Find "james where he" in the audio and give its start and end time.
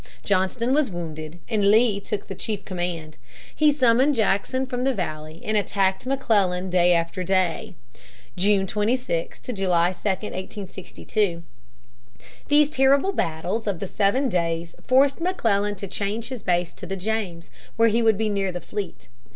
16.97-18.01